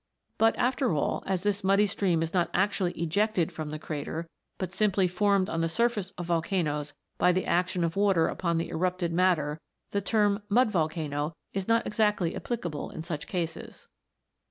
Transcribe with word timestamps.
But, 0.39 0.57
after 0.57 0.91
all, 0.95 1.21
as 1.27 1.43
this 1.43 1.63
muddy 1.63 1.85
stream 1.85 2.23
is 2.23 2.33
not 2.33 2.49
actually 2.55 2.93
ejected 2.93 3.51
from 3.51 3.69
the 3.69 3.77
crater, 3.77 4.27
but 4.57 4.73
simply 4.73 5.07
formed 5.07 5.47
on 5.47 5.61
the 5.61 5.69
surface 5.69 6.09
of 6.17 6.25
volcanoes 6.25 6.95
by 7.19 7.31
the 7.31 7.45
action 7.45 7.83
of 7.83 7.95
water 7.95 8.27
upon 8.27 8.57
the 8.57 8.69
erupted 8.69 9.13
matter, 9.13 9.61
the 9.91 10.01
term" 10.01 10.41
mud 10.49 10.71
volcano" 10.71 11.35
is 11.53 11.67
not 11.67 11.85
exactly 11.85 12.35
applicable 12.35 12.89
in 12.89 13.03
such 13.03 13.27
cases. 13.27 13.85